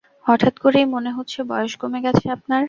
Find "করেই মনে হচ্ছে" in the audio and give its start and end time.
0.59-1.39